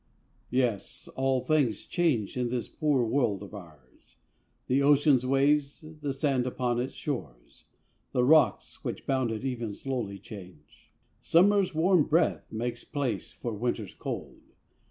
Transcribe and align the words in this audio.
_Yes, 0.49 1.07
all 1.15 1.41
things 1.41 1.85
change 1.85 2.35
in 2.35 2.49
this 2.49 2.67
poor 2.67 3.05
world 3.05 3.43
of 3.43 3.53
ours, 3.53 4.15
The 4.65 4.81
ocean's 4.81 5.27
waves, 5.27 5.85
the 6.01 6.11
sand 6.11 6.47
upon 6.47 6.79
its 6.79 6.95
shores, 6.95 7.65
The 8.11 8.23
rocks 8.23 8.83
which 8.83 9.05
bound 9.05 9.29
it 9.29 9.45
even 9.45 9.75
slowly 9.75 10.17
change. 10.17 10.91
Summer's 11.21 11.75
warm 11.75 12.05
breath 12.05 12.51
makes 12.51 12.83
place 12.83 13.31
for 13.31 13.53
Winter's 13.53 13.93
cold. 13.93 14.41